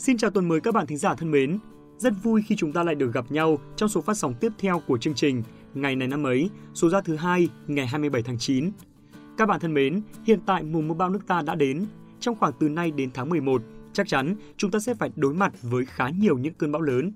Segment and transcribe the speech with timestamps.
[0.00, 1.58] Xin chào tuần mới các bạn thính giả thân mến.
[1.98, 4.82] Rất vui khi chúng ta lại được gặp nhau trong số phát sóng tiếp theo
[4.86, 5.42] của chương trình
[5.74, 8.70] Ngày này năm ấy, số ra thứ hai ngày 27 tháng 9.
[9.38, 11.86] Các bạn thân mến, hiện tại mùa mưa bão nước ta đã đến.
[12.20, 15.52] Trong khoảng từ nay đến tháng 11, chắc chắn chúng ta sẽ phải đối mặt
[15.62, 17.12] với khá nhiều những cơn bão lớn.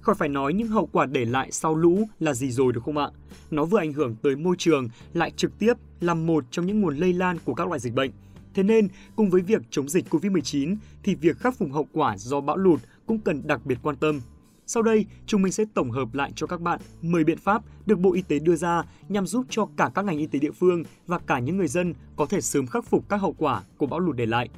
[0.00, 2.98] Khỏi phải nói những hậu quả để lại sau lũ là gì rồi được không
[2.98, 3.10] ạ?
[3.50, 6.96] Nó vừa ảnh hưởng tới môi trường, lại trực tiếp là một trong những nguồn
[6.96, 8.10] lây lan của các loại dịch bệnh.
[8.54, 12.40] Thế nên, cùng với việc chống dịch COVID-19 thì việc khắc phục hậu quả do
[12.40, 14.20] bão lụt cũng cần đặc biệt quan tâm.
[14.66, 17.98] Sau đây, chúng mình sẽ tổng hợp lại cho các bạn 10 biện pháp được
[17.98, 20.82] Bộ Y tế đưa ra nhằm giúp cho cả các ngành y tế địa phương
[21.06, 24.00] và cả những người dân có thể sớm khắc phục các hậu quả của bão
[24.00, 24.48] lụt để lại.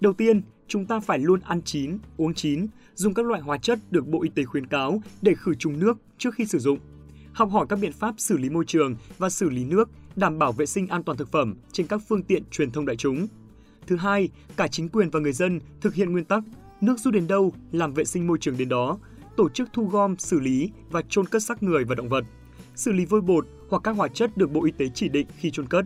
[0.00, 3.78] Đầu tiên, chúng ta phải luôn ăn chín, uống chín, dùng các loại hóa chất
[3.90, 6.78] được Bộ Y tế khuyến cáo để khử trùng nước trước khi sử dụng.
[7.32, 10.52] Học hỏi các biện pháp xử lý môi trường và xử lý nước, đảm bảo
[10.52, 13.26] vệ sinh an toàn thực phẩm trên các phương tiện truyền thông đại chúng.
[13.86, 16.44] Thứ hai, cả chính quyền và người dân thực hiện nguyên tắc
[16.80, 18.98] nước rút đến đâu, làm vệ sinh môi trường đến đó,
[19.36, 22.24] tổ chức thu gom, xử lý và chôn cất xác người và động vật,
[22.74, 25.50] xử lý vôi bột hoặc các hóa chất được Bộ Y tế chỉ định khi
[25.50, 25.84] chôn cất.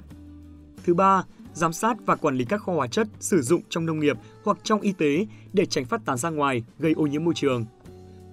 [0.84, 4.00] Thứ ba, giám sát và quản lý các kho hóa chất sử dụng trong nông
[4.00, 7.34] nghiệp hoặc trong y tế để tránh phát tán ra ngoài, gây ô nhiễm môi
[7.34, 7.64] trường.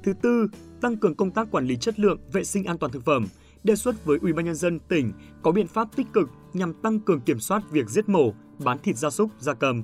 [0.03, 0.47] Thứ tư,
[0.81, 3.27] tăng cường công tác quản lý chất lượng, vệ sinh an toàn thực phẩm,
[3.63, 5.13] đề xuất với Ủy ban nhân dân tỉnh
[5.43, 8.97] có biện pháp tích cực nhằm tăng cường kiểm soát việc giết mổ, bán thịt
[8.97, 9.83] gia súc, gia cầm.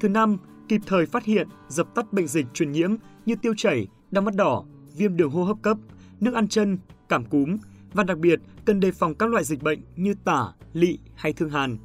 [0.00, 0.36] Thứ năm,
[0.68, 2.94] kịp thời phát hiện, dập tắt bệnh dịch truyền nhiễm
[3.26, 4.64] như tiêu chảy, đau mắt đỏ,
[4.96, 5.78] viêm đường hô hấp cấp,
[6.20, 7.56] nước ăn chân, cảm cúm
[7.92, 11.50] và đặc biệt cần đề phòng các loại dịch bệnh như tả, lị hay thương
[11.50, 11.78] hàn.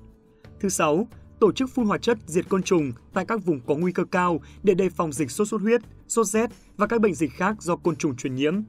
[0.59, 1.07] Thứ sáu,
[1.39, 4.41] tổ chức phun hóa chất diệt côn trùng tại các vùng có nguy cơ cao
[4.63, 7.75] để đề phòng dịch sốt xuất huyết, sốt rét và các bệnh dịch khác do
[7.75, 8.61] côn trùng truyền nhiễm.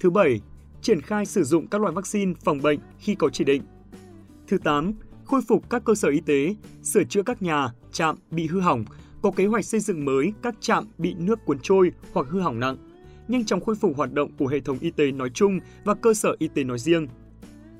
[0.00, 0.40] Thứ bảy,
[0.82, 3.62] triển khai sử dụng các loại vaccine phòng bệnh khi có chỉ định.
[4.48, 4.92] Thứ 8,
[5.24, 8.84] khôi phục các cơ sở y tế, sửa chữa các nhà, trạm bị hư hỏng,
[9.22, 12.60] có kế hoạch xây dựng mới các trạm bị nước cuốn trôi hoặc hư hỏng
[12.60, 12.76] nặng,
[13.28, 16.14] nhanh chóng khôi phục hoạt động của hệ thống y tế nói chung và cơ
[16.14, 17.06] sở y tế nói riêng.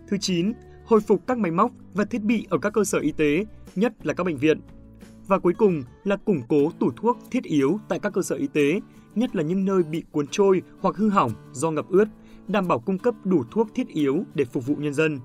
[0.09, 0.53] Thứ 9,
[0.85, 3.45] hồi phục các máy móc và thiết bị ở các cơ sở y tế,
[3.77, 4.61] nhất là các bệnh viện.
[5.27, 8.47] Và cuối cùng là củng cố tủ thuốc thiết yếu tại các cơ sở y
[8.47, 8.81] tế,
[9.15, 12.09] nhất là những nơi bị cuốn trôi hoặc hư hỏng do ngập ướt,
[12.49, 15.19] đảm bảo cung cấp đủ thuốc thiết yếu để phục vụ nhân dân.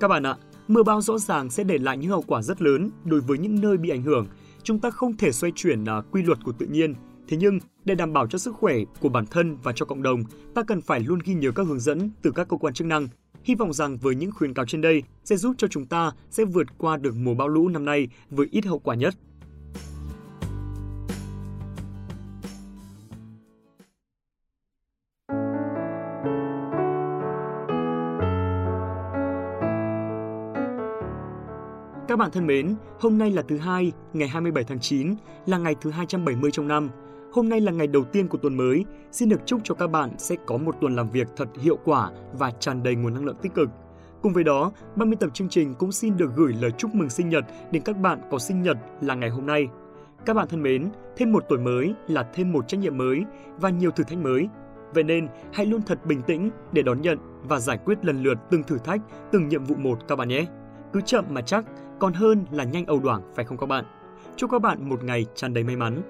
[0.00, 0.36] Các bạn ạ,
[0.68, 3.60] mưa bão rõ ràng sẽ để lại những hậu quả rất lớn đối với những
[3.60, 4.26] nơi bị ảnh hưởng.
[4.62, 6.94] Chúng ta không thể xoay chuyển à, quy luật của tự nhiên,
[7.30, 10.24] Thế nhưng, để đảm bảo cho sức khỏe của bản thân và cho cộng đồng,
[10.54, 13.08] ta cần phải luôn ghi nhớ các hướng dẫn từ các cơ quan chức năng.
[13.44, 16.44] Hy vọng rằng với những khuyến cáo trên đây sẽ giúp cho chúng ta sẽ
[16.44, 19.14] vượt qua được mùa bão lũ năm nay với ít hậu quả nhất.
[32.20, 35.14] Bạn thân mến, hôm nay là thứ hai, ngày 27 tháng 9,
[35.46, 36.88] là ngày thứ 270 trong năm.
[37.32, 40.10] Hôm nay là ngày đầu tiên của tuần mới, xin được chúc cho các bạn
[40.18, 43.36] sẽ có một tuần làm việc thật hiệu quả và tràn đầy nguồn năng lượng
[43.42, 43.68] tích cực.
[44.22, 47.10] Cùng với đó, ban biên tập chương trình cũng xin được gửi lời chúc mừng
[47.10, 49.68] sinh nhật đến các bạn có sinh nhật là ngày hôm nay.
[50.26, 53.24] Các bạn thân mến, thêm một tuổi mới là thêm một trách nhiệm mới
[53.60, 54.48] và nhiều thử thách mới.
[54.94, 58.38] Vậy nên, hãy luôn thật bình tĩnh để đón nhận và giải quyết lần lượt
[58.50, 59.00] từng thử thách,
[59.32, 60.46] từng nhiệm vụ một các bạn nhé.
[60.92, 61.64] Cứ chậm mà chắc,
[61.98, 63.84] còn hơn là nhanh ầu đoảng phải không các bạn?
[64.36, 66.02] Chúc các bạn một ngày tràn đầy may mắn.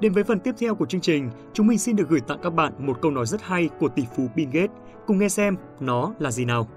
[0.00, 2.50] Đến với phần tiếp theo của chương trình, chúng mình xin được gửi tặng các
[2.50, 4.76] bạn một câu nói rất hay của tỷ phú Bill Gates.
[5.06, 6.68] Cùng nghe xem nó là gì nào.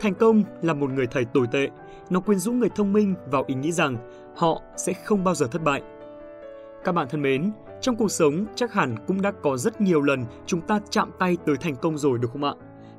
[0.00, 1.68] Thành công là một người thầy tồi tệ.
[2.10, 3.96] Nó quyến rũ người thông minh vào ý nghĩ rằng
[4.36, 5.82] họ sẽ không bao giờ thất bại.
[6.84, 10.24] Các bạn thân mến, trong cuộc sống chắc hẳn cũng đã có rất nhiều lần
[10.46, 12.52] chúng ta chạm tay tới thành công rồi được không ạ?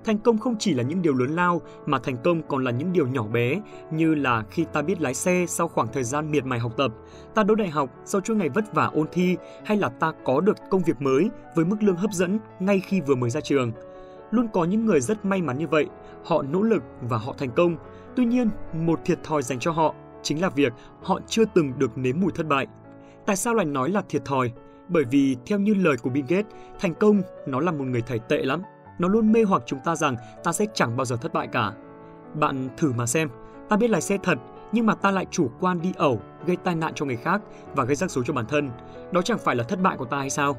[0.05, 2.93] Thành công không chỉ là những điều lớn lao mà thành công còn là những
[2.93, 3.61] điều nhỏ bé
[3.91, 6.91] như là khi ta biết lái xe sau khoảng thời gian miệt mài học tập,
[7.35, 10.41] ta đỗ đại học sau chuỗi ngày vất vả ôn thi hay là ta có
[10.41, 13.71] được công việc mới với mức lương hấp dẫn ngay khi vừa mới ra trường.
[14.31, 15.85] Luôn có những người rất may mắn như vậy,
[16.25, 17.77] họ nỗ lực và họ thành công.
[18.15, 20.73] Tuy nhiên, một thiệt thòi dành cho họ chính là việc
[21.03, 22.67] họ chưa từng được nếm mùi thất bại.
[23.25, 24.51] Tại sao lại nói là thiệt thòi?
[24.89, 28.19] Bởi vì theo như lời của Bill Gates, thành công nó là một người thầy
[28.19, 28.61] tệ lắm
[28.99, 31.73] nó luôn mê hoặc chúng ta rằng ta sẽ chẳng bao giờ thất bại cả.
[32.33, 33.29] Bạn thử mà xem,
[33.69, 34.37] ta biết lái xe thật,
[34.71, 37.41] nhưng mà ta lại chủ quan đi ẩu, gây tai nạn cho người khác
[37.75, 38.69] và gây rắc rối cho bản thân.
[39.11, 40.57] Đó chẳng phải là thất bại của ta hay sao?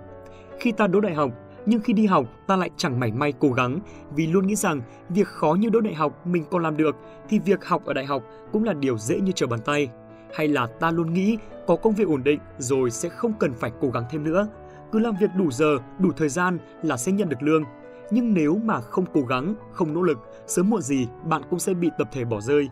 [0.60, 1.30] Khi ta đỗ đại học,
[1.66, 3.78] nhưng khi đi học ta lại chẳng mảy may cố gắng
[4.10, 6.96] vì luôn nghĩ rằng việc khó như đỗ đại học mình còn làm được
[7.28, 8.22] thì việc học ở đại học
[8.52, 9.88] cũng là điều dễ như trở bàn tay.
[10.34, 13.72] Hay là ta luôn nghĩ có công việc ổn định rồi sẽ không cần phải
[13.80, 14.48] cố gắng thêm nữa.
[14.92, 17.64] Cứ làm việc đủ giờ, đủ thời gian là sẽ nhận được lương
[18.10, 21.74] nhưng nếu mà không cố gắng, không nỗ lực, sớm muộn gì bạn cũng sẽ
[21.74, 22.68] bị tập thể bỏ rơi.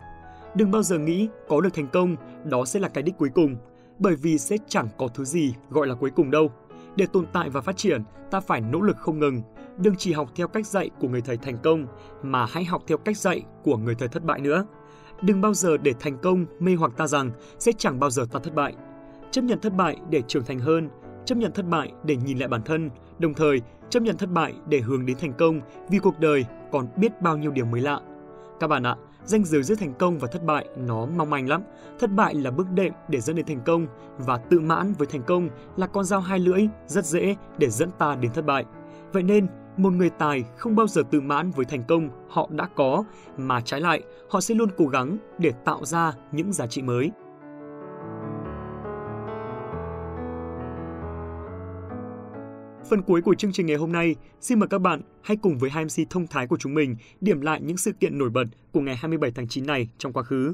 [0.55, 3.55] Đừng bao giờ nghĩ có được thành công, đó sẽ là cái đích cuối cùng,
[3.99, 6.51] bởi vì sẽ chẳng có thứ gì gọi là cuối cùng đâu.
[6.95, 9.41] Để tồn tại và phát triển, ta phải nỗ lực không ngừng.
[9.77, 11.87] Đừng chỉ học theo cách dạy của người thầy thành công,
[12.23, 14.65] mà hãy học theo cách dạy của người thầy thất bại nữa.
[15.21, 18.39] Đừng bao giờ để thành công mê hoặc ta rằng sẽ chẳng bao giờ ta
[18.39, 18.73] thất bại.
[19.31, 20.89] Chấp nhận thất bại để trưởng thành hơn,
[21.25, 24.53] chấp nhận thất bại để nhìn lại bản thân, đồng thời chấp nhận thất bại
[24.69, 27.99] để hướng đến thành công vì cuộc đời còn biết bao nhiêu điều mới lạ.
[28.59, 31.61] Các bạn ạ, danh giới giữa thành công và thất bại nó mong manh lắm.
[31.99, 33.87] Thất bại là bước đệm để dẫn đến thành công
[34.17, 37.89] và tự mãn với thành công là con dao hai lưỡi rất dễ để dẫn
[37.97, 38.65] ta đến thất bại.
[39.17, 39.47] Vậy nên,
[39.77, 43.03] một người tài không bao giờ tự mãn với thành công họ đã có,
[43.37, 47.11] mà trái lại, họ sẽ luôn cố gắng để tạo ra những giá trị mới.
[52.89, 55.69] Phần cuối của chương trình ngày hôm nay, xin mời các bạn hãy cùng với
[55.69, 58.81] hai MC thông thái của chúng mình điểm lại những sự kiện nổi bật của
[58.81, 60.53] ngày 27 tháng 9 này trong quá khứ.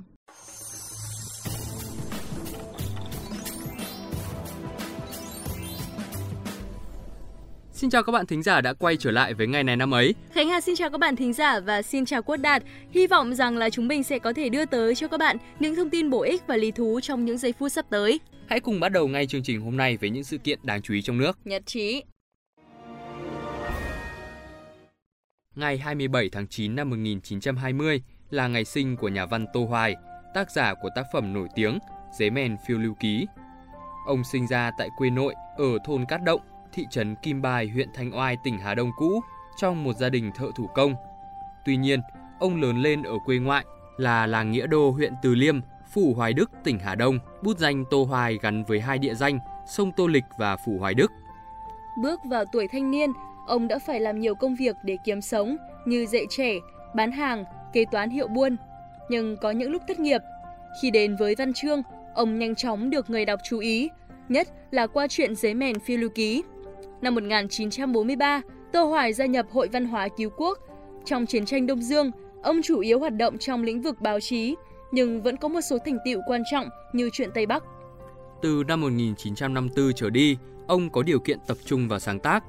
[7.83, 10.15] Xin chào các bạn thính giả đã quay trở lại với ngày này năm ấy.
[10.31, 12.63] Khánh Hà xin chào các bạn thính giả và xin chào Quốc Đạt.
[12.91, 15.75] Hy vọng rằng là chúng mình sẽ có thể đưa tới cho các bạn những
[15.75, 18.19] thông tin bổ ích và lý thú trong những giây phút sắp tới.
[18.47, 20.93] Hãy cùng bắt đầu ngay chương trình hôm nay với những sự kiện đáng chú
[20.93, 21.37] ý trong nước.
[21.45, 22.03] Nhất trí.
[25.55, 29.95] Ngày 27 tháng 9 năm 1920 là ngày sinh của nhà văn Tô Hoài,
[30.33, 31.79] tác giả của tác phẩm nổi tiếng
[32.19, 33.25] Giấy mèn phiêu lưu ký.
[34.07, 36.41] Ông sinh ra tại quê nội ở thôn Cát Động,
[36.73, 39.21] thị trấn Kim Bài, huyện Thanh Oai, tỉnh Hà Đông cũ,
[39.57, 40.95] trong một gia đình thợ thủ công.
[41.65, 41.99] Tuy nhiên,
[42.39, 43.65] ông lớn lên ở quê ngoại
[43.97, 45.59] là làng Nghĩa Đô, huyện Từ Liêm,
[45.93, 47.19] Phủ Hoài Đức, tỉnh Hà Đông.
[47.41, 50.93] Bút danh Tô Hoài gắn với hai địa danh sông Tô Lịch và Phủ Hoài
[50.93, 51.11] Đức.
[52.01, 53.11] Bước vào tuổi thanh niên,
[53.47, 56.53] ông đã phải làm nhiều công việc để kiếm sống như dạy trẻ,
[56.95, 57.43] bán hàng,
[57.73, 58.55] kế toán hiệu buôn.
[59.09, 60.21] Nhưng có những lúc thất nghiệp,
[60.81, 61.81] khi đến với văn chương,
[62.13, 63.89] ông nhanh chóng được người đọc chú ý,
[64.29, 66.43] nhất là qua chuyện giấy mèn phiêu lưu ký.
[67.03, 68.41] Năm 1943,
[68.73, 70.59] Tô Hoài gia nhập Hội Văn hóa Cứu Quốc.
[71.05, 72.11] Trong chiến tranh Đông Dương,
[72.43, 74.55] ông chủ yếu hoạt động trong lĩnh vực báo chí,
[74.91, 77.63] nhưng vẫn có một số thành tựu quan trọng như chuyện Tây Bắc.
[78.41, 82.43] Từ năm 1954 trở đi, ông có điều kiện tập trung vào sáng tác.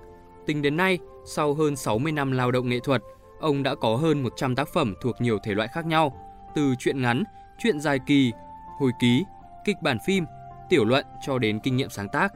[0.47, 3.03] Tính đến nay, sau hơn 60 năm lao động nghệ thuật,
[3.41, 6.17] ông đã có hơn 100 tác phẩm thuộc nhiều thể loại khác nhau,
[6.55, 7.25] từ truyện ngắn,
[7.59, 8.33] truyện dài kỳ,
[8.79, 9.25] hồi ký,
[9.65, 10.25] kịch bản phim,
[10.69, 12.33] tiểu luận cho đến kinh nghiệm sáng tác.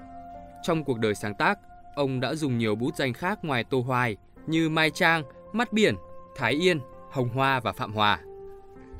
[0.63, 1.59] Trong cuộc đời sáng tác,
[1.99, 4.17] ông đã dùng nhiều bút danh khác ngoài Tô Hoài
[4.47, 5.23] như Mai Trang,
[5.53, 5.95] Mắt Biển,
[6.37, 6.81] Thái Yên,
[7.11, 8.21] Hồng Hoa và Phạm Hòa.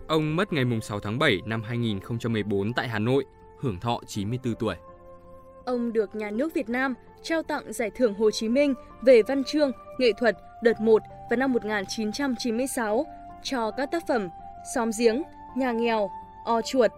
[0.09, 3.25] Ông mất ngày 6 tháng 7 năm 2014 tại Hà Nội,
[3.61, 4.75] hưởng thọ 94 tuổi.
[5.65, 9.45] Ông được Nhà nước Việt Nam trao tặng Giải thưởng Hồ Chí Minh về văn
[9.45, 13.07] chương, nghệ thuật đợt 1 vào năm 1996
[13.43, 14.29] cho các tác phẩm
[14.75, 15.23] Xóm giếng,
[15.57, 16.11] Nhà nghèo,
[16.45, 16.91] O chuột,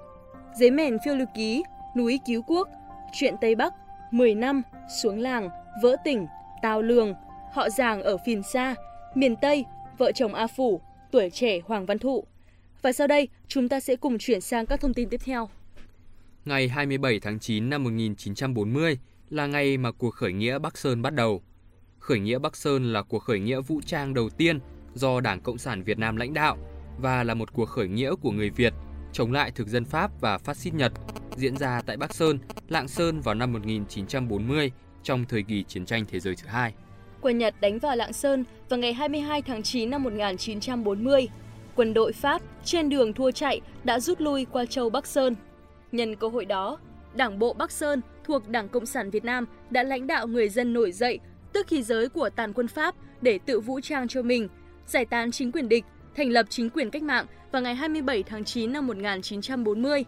[0.54, 1.62] Giấy mèn phiêu lưu ký,
[1.96, 2.68] Núi cứu quốc,
[3.12, 3.74] Chuyện Tây Bắc,
[4.10, 4.62] 10 năm,
[5.02, 5.50] Xuống làng,
[5.82, 6.26] Vỡ tỉnh,
[6.62, 7.14] Tào lường,
[7.52, 8.74] Họ giàng ở Phìn Sa,
[9.14, 9.64] Miền Tây,
[9.98, 10.80] Vợ chồng A Phủ,
[11.12, 12.24] Tuổi trẻ Hoàng Văn Thụ.
[12.82, 15.48] Và sau đây, chúng ta sẽ cùng chuyển sang các thông tin tiếp theo.
[16.44, 18.98] Ngày 27 tháng 9 năm 1940
[19.30, 21.42] là ngày mà cuộc khởi nghĩa Bắc Sơn bắt đầu.
[21.98, 24.58] Khởi nghĩa Bắc Sơn là cuộc khởi nghĩa vũ trang đầu tiên
[24.94, 26.56] do Đảng Cộng sản Việt Nam lãnh đạo
[26.98, 28.72] và là một cuộc khởi nghĩa của người Việt
[29.12, 30.92] chống lại thực dân Pháp và phát xít Nhật
[31.36, 34.72] diễn ra tại Bắc Sơn, Lạng Sơn vào năm 1940
[35.02, 36.74] trong thời kỳ chiến tranh thế giới thứ hai.
[37.20, 41.28] Quân Nhật đánh vào Lạng Sơn vào ngày 22 tháng 9 năm 1940.
[41.76, 45.36] Quân đội Pháp trên đường thua chạy đã rút lui qua châu Bắc Sơn.
[45.92, 46.78] Nhân cơ hội đó,
[47.14, 50.72] Đảng bộ Bắc Sơn thuộc Đảng Cộng sản Việt Nam đã lãnh đạo người dân
[50.72, 51.18] nổi dậy,
[51.52, 54.48] tức khí giới của tàn quân Pháp để tự vũ trang cho mình,
[54.86, 55.84] giải tán chính quyền địch,
[56.16, 60.04] thành lập chính quyền cách mạng vào ngày 27 tháng 9 năm 1940.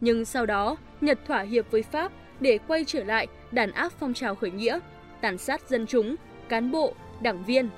[0.00, 4.14] Nhưng sau đó, Nhật thỏa hiệp với Pháp để quay trở lại đàn áp phong
[4.14, 4.78] trào khởi nghĩa,
[5.20, 6.16] tàn sát dân chúng,
[6.48, 7.68] cán bộ, đảng viên.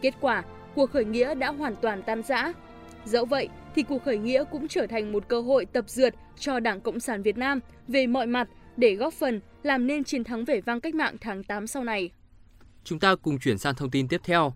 [0.00, 0.42] Kết quả,
[0.74, 2.52] cuộc khởi nghĩa đã hoàn toàn tan rã.
[3.04, 6.60] Dẫu vậy thì cuộc khởi nghĩa cũng trở thành một cơ hội tập dượt cho
[6.60, 10.44] Đảng Cộng sản Việt Nam về mọi mặt để góp phần làm nên chiến thắng
[10.44, 12.10] vẻ vang cách mạng tháng 8 sau này.
[12.84, 14.54] Chúng ta cùng chuyển sang thông tin tiếp theo.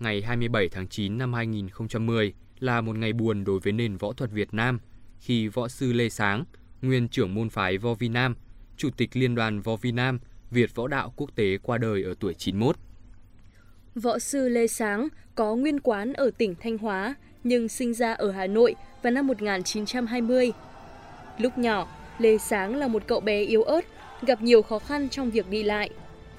[0.00, 4.30] Ngày 27 tháng 9 năm 2010 là một ngày buồn đối với nền võ thuật
[4.30, 4.78] Việt Nam
[5.20, 6.44] khi võ sư Lê Sáng,
[6.82, 8.34] nguyên trưởng môn phái Võ Vi Nam,
[8.80, 10.18] chủ tịch Liên đoàn Võ Vi Nam,
[10.50, 12.76] Việt Võ Đạo Quốc tế qua đời ở tuổi 91.
[13.94, 18.30] Võ sư Lê Sáng có nguyên quán ở tỉnh Thanh Hóa nhưng sinh ra ở
[18.30, 20.52] Hà Nội vào năm 1920.
[21.38, 23.84] Lúc nhỏ, Lê Sáng là một cậu bé yếu ớt,
[24.22, 25.90] gặp nhiều khó khăn trong việc đi lại.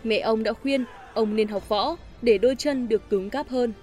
[0.03, 3.73] Mẹ ông đã khuyên ông nên học võ để đôi chân được cứng cáp hơn.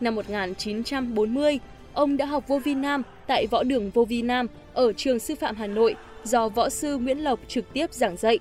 [0.00, 1.58] Năm 1940,
[1.92, 5.34] ông đã học vô vi nam tại Võ đường Vô vi Nam ở trường sư
[5.34, 8.38] phạm Hà Nội do võ sư Nguyễn Lộc trực tiếp giảng dạy.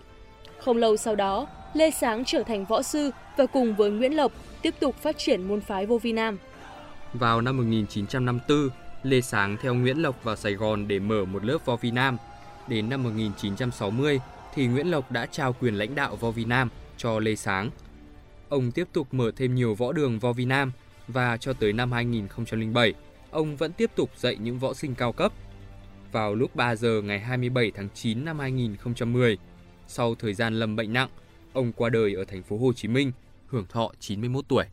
[0.60, 4.32] Không lâu sau đó, Lê Sáng trở thành võ sư và cùng với Nguyễn Lộc
[4.62, 6.38] tiếp tục phát triển môn phái vô vi nam.
[7.14, 8.70] Vào năm 1954,
[9.04, 12.18] Lê Sáng theo Nguyễn Lộc vào Sài Gòn để mở một lớp Vo Vi Nam.
[12.68, 14.20] Đến năm 1960
[14.54, 17.70] thì Nguyễn Lộc đã trao quyền lãnh đạo Vo Vi Nam cho Lê Sáng.
[18.50, 20.72] Ông tiếp tục mở thêm nhiều võ đường Vo Vi Nam
[21.08, 22.94] và cho tới năm 2007,
[23.32, 25.32] ông vẫn tiếp tục dạy những võ sinh cao cấp.
[26.12, 29.38] Vào lúc 3 giờ ngày 27 tháng 9 năm 2010,
[29.88, 31.10] sau thời gian lâm bệnh nặng,
[31.54, 33.12] ông qua đời ở thành phố Hồ Chí Minh,
[33.48, 34.66] hưởng thọ 91 tuổi.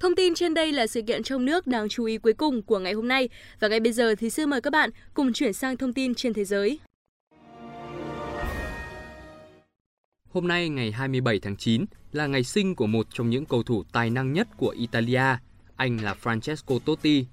[0.00, 2.78] Thông tin trên đây là sự kiện trong nước đáng chú ý cuối cùng của
[2.78, 3.28] ngày hôm nay
[3.60, 6.34] và ngay bây giờ thì xin mời các bạn cùng chuyển sang thông tin trên
[6.34, 6.78] thế giới.
[10.30, 13.84] Hôm nay ngày 27 tháng 9 là ngày sinh của một trong những cầu thủ
[13.92, 15.36] tài năng nhất của Italia,
[15.76, 17.26] anh là Francesco Totti.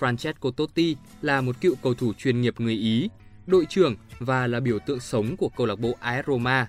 [0.00, 3.10] Francesco Totti là một cựu cầu thủ chuyên nghiệp người Ý,
[3.46, 6.66] đội trưởng và là biểu tượng sống của câu lạc bộ AS Roma.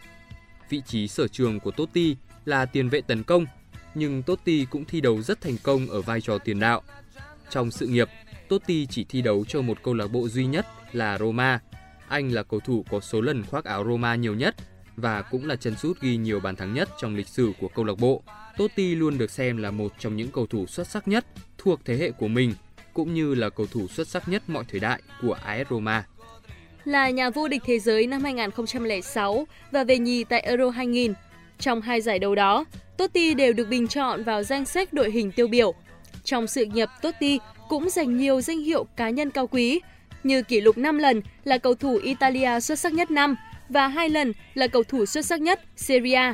[0.70, 3.46] Vị trí sở trường của Totti là tiền vệ tấn công,
[3.96, 6.82] nhưng Totti cũng thi đấu rất thành công ở vai trò tiền đạo.
[7.50, 8.10] Trong sự nghiệp,
[8.48, 11.60] Totti chỉ thi đấu cho một câu lạc bộ duy nhất là Roma.
[12.08, 14.56] Anh là cầu thủ có số lần khoác áo Roma nhiều nhất
[14.96, 17.86] và cũng là chân sút ghi nhiều bàn thắng nhất trong lịch sử của câu
[17.86, 18.24] lạc bộ.
[18.58, 21.26] Totti luôn được xem là một trong những cầu thủ xuất sắc nhất
[21.58, 22.54] thuộc thế hệ của mình,
[22.94, 26.06] cũng như là cầu thủ xuất sắc nhất mọi thời đại của AS Roma.
[26.86, 31.14] Là nhà vô địch thế giới năm 2006 và về nhì tại Euro 2000,
[31.60, 32.66] trong hai giải đấu đó,
[32.98, 35.74] Totti đều được bình chọn vào danh sách đội hình tiêu biểu.
[36.24, 39.80] Trong sự nghiệp, Totti cũng giành nhiều danh hiệu cá nhân cao quý,
[40.24, 43.36] như kỷ lục 5 lần là cầu thủ Italia xuất sắc nhất năm
[43.70, 46.34] và hai lần là cầu thủ xuất sắc nhất Serie A.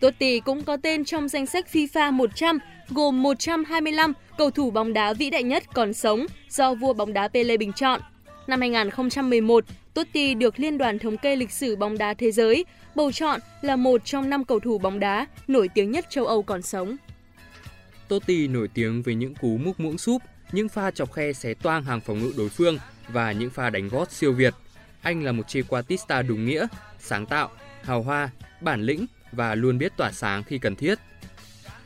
[0.00, 2.58] Totti cũng có tên trong danh sách FIFA 100
[2.90, 7.28] gồm 125 cầu thủ bóng đá vĩ đại nhất còn sống do vua bóng đá
[7.28, 8.00] Pele bình chọn.
[8.46, 13.12] Năm 2011, Totti được Liên đoàn Thống kê Lịch sử bóng đá thế giới bầu
[13.12, 16.62] chọn là một trong năm cầu thủ bóng đá nổi tiếng nhất châu Âu còn
[16.62, 16.96] sống.
[18.08, 21.84] Totti nổi tiếng với những cú múc muỗng súp, những pha chọc khe xé toang
[21.84, 22.78] hàng phòng ngự đối phương
[23.08, 24.54] và những pha đánh gót siêu việt.
[25.02, 26.66] Anh là một trequartista đúng nghĩa,
[26.98, 27.50] sáng tạo,
[27.82, 28.30] hào hoa,
[28.60, 30.98] bản lĩnh và luôn biết tỏa sáng khi cần thiết.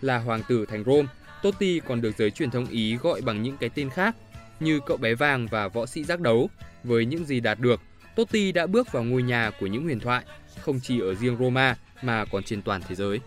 [0.03, 1.09] Là hoàng tử thành Rome,
[1.43, 4.17] Totti còn được giới truyền thông Ý gọi bằng những cái tên khác
[4.61, 6.51] như cậu bé vàng và võ sĩ giác đấu.
[6.85, 7.81] Với những gì đạt được,
[8.17, 10.25] Totti đã bước vào ngôi nhà của những huyền thoại,
[10.61, 13.21] không chỉ ở riêng Roma mà còn trên toàn thế giới.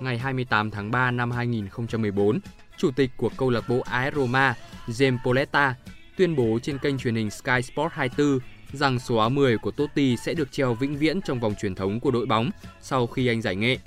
[0.00, 2.40] Ngày 28 tháng 3 năm 2014,
[2.76, 4.54] chủ tịch của câu lạc bộ AS Roma,
[4.86, 5.74] James Poletta,
[6.16, 8.38] tuyên bố trên kênh truyền hình Sky Sport 24
[8.72, 12.00] rằng số áo 10 của Totti sẽ được treo vĩnh viễn trong vòng truyền thống
[12.00, 12.50] của đội bóng
[12.80, 13.78] sau khi anh giải nghệ.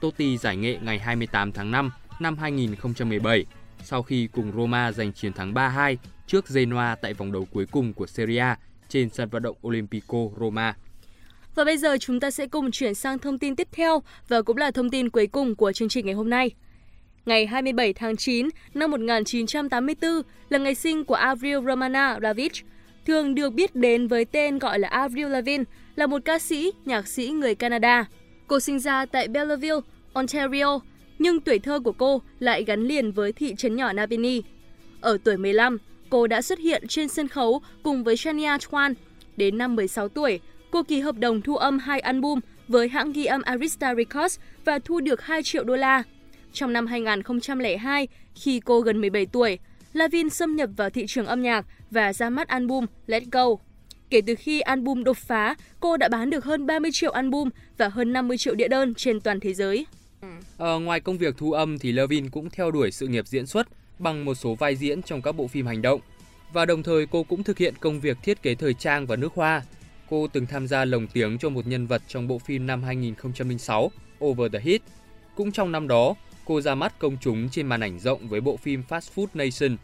[0.00, 3.44] Totti giải nghệ ngày 28 tháng 5 năm 2017
[3.84, 7.92] sau khi cùng Roma giành chiến thắng 3-2 trước Genoa tại vòng đấu cuối cùng
[7.92, 10.76] của Serie A trên sân vận động Olimpico Roma.
[11.54, 14.56] Và bây giờ chúng ta sẽ cùng chuyển sang thông tin tiếp theo và cũng
[14.56, 16.50] là thông tin cuối cùng của chương trình ngày hôm nay.
[17.26, 20.10] Ngày 27 tháng 9 năm 1984
[20.48, 22.50] là ngày sinh của Avril Romana David,
[23.06, 25.64] thường được biết đến với tên gọi là Avril Lavigne,
[25.96, 28.06] là một ca sĩ, nhạc sĩ người Canada.
[28.46, 29.80] Cô sinh ra tại Belleville,
[30.12, 30.80] Ontario,
[31.18, 34.42] nhưng tuổi thơ của cô lại gắn liền với thị trấn nhỏ Navini.
[35.00, 35.78] Ở tuổi 15,
[36.10, 38.94] cô đã xuất hiện trên sân khấu cùng với Shania Twain.
[39.36, 43.24] Đến năm 16 tuổi, cô ký hợp đồng thu âm hai album với hãng ghi
[43.24, 46.02] âm Arista Records và thu được 2 triệu đô la.
[46.52, 49.58] Trong năm 2002, khi cô gần 17 tuổi,
[49.92, 53.46] Lavin xâm nhập vào thị trường âm nhạc và ra mắt album Let Go.
[54.10, 57.88] Kể từ khi album đột phá, cô đã bán được hơn 30 triệu album và
[57.88, 59.86] hơn 50 triệu đĩa đơn trên toàn thế giới.
[60.58, 63.68] Ờ, ngoài công việc thu âm thì Levin cũng theo đuổi sự nghiệp diễn xuất
[63.98, 66.00] bằng một số vai diễn trong các bộ phim hành động.
[66.52, 69.32] Và đồng thời cô cũng thực hiện công việc thiết kế thời trang và nước
[69.34, 69.62] hoa.
[70.10, 73.90] Cô từng tham gia lồng tiếng cho một nhân vật trong bộ phim năm 2006
[74.24, 74.82] Over the Hit.
[75.34, 78.56] Cũng trong năm đó, cô ra mắt công chúng trên màn ảnh rộng với bộ
[78.56, 79.76] phim Fast Food Nation.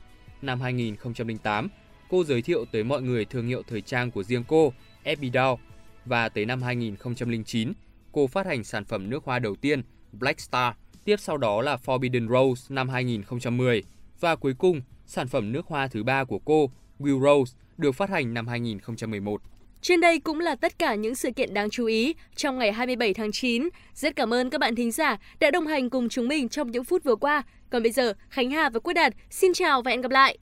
[0.42, 1.68] Năm 2008,
[2.12, 4.72] cô giới thiệu tới mọi người thương hiệu thời trang của riêng cô,
[5.04, 5.56] Epidow.
[6.04, 7.72] Và tới năm 2009,
[8.12, 10.74] cô phát hành sản phẩm nước hoa đầu tiên, Black Star.
[11.04, 13.82] Tiếp sau đó là Forbidden Rose năm 2010.
[14.20, 18.10] Và cuối cùng, sản phẩm nước hoa thứ ba của cô, Will Rose, được phát
[18.10, 19.42] hành năm 2011.
[19.80, 23.14] Trên đây cũng là tất cả những sự kiện đáng chú ý trong ngày 27
[23.14, 23.68] tháng 9.
[23.94, 26.84] Rất cảm ơn các bạn thính giả đã đồng hành cùng chúng mình trong những
[26.84, 27.42] phút vừa qua.
[27.70, 30.38] Còn bây giờ, Khánh Hà và Quốc Đạt xin chào và hẹn gặp lại!